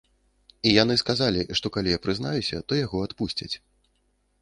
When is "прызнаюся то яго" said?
2.07-3.07